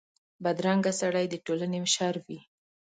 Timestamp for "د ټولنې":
1.29-1.79